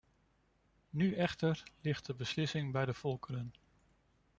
Nu 0.89 1.13
echter 1.13 1.63
ligt 1.81 2.05
de 2.05 2.13
beslissing 2.13 2.71
bij 2.71 2.85
de 2.85 2.93
volkeren. 2.93 3.53